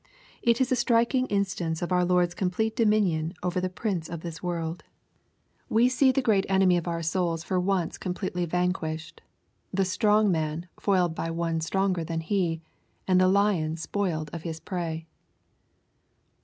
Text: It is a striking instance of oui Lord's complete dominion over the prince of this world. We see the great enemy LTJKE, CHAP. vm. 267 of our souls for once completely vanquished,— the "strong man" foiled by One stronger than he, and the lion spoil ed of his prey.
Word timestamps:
It 0.41 0.59
is 0.59 0.71
a 0.71 0.75
striking 0.75 1.27
instance 1.27 1.83
of 1.83 1.91
oui 1.91 2.03
Lord's 2.03 2.33
complete 2.33 2.75
dominion 2.75 3.35
over 3.43 3.61
the 3.61 3.69
prince 3.69 4.09
of 4.09 4.21
this 4.21 4.41
world. 4.41 4.83
We 5.69 5.89
see 5.89 6.11
the 6.11 6.23
great 6.23 6.43
enemy 6.49 6.73
LTJKE, 6.73 6.77
CHAP. 6.79 6.81
vm. 6.81 6.81
267 6.81 6.81
of 6.81 6.87
our 6.87 7.03
souls 7.03 7.43
for 7.43 7.59
once 7.59 7.97
completely 7.99 8.45
vanquished,— 8.47 9.21
the 9.71 9.85
"strong 9.85 10.31
man" 10.31 10.67
foiled 10.79 11.13
by 11.13 11.29
One 11.29 11.61
stronger 11.61 12.03
than 12.03 12.21
he, 12.21 12.63
and 13.07 13.21
the 13.21 13.27
lion 13.27 13.77
spoil 13.77 14.23
ed 14.23 14.33
of 14.33 14.41
his 14.41 14.59
prey. 14.59 15.05